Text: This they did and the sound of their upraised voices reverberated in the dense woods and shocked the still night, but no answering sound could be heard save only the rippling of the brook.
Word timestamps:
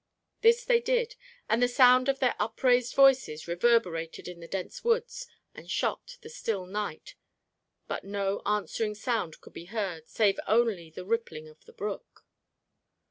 This 0.41 0.65
they 0.65 0.79
did 0.81 1.15
and 1.47 1.61
the 1.61 1.67
sound 1.67 2.09
of 2.09 2.17
their 2.17 2.33
upraised 2.39 2.95
voices 2.95 3.47
reverberated 3.47 4.27
in 4.27 4.39
the 4.39 4.47
dense 4.47 4.83
woods 4.83 5.27
and 5.53 5.69
shocked 5.69 6.23
the 6.23 6.27
still 6.31 6.65
night, 6.65 7.13
but 7.87 8.03
no 8.03 8.41
answering 8.43 8.95
sound 8.95 9.39
could 9.41 9.53
be 9.53 9.65
heard 9.65 10.07
save 10.09 10.39
only 10.47 10.89
the 10.89 11.05
rippling 11.05 11.47
of 11.47 11.63
the 11.65 11.73
brook. 11.73 12.25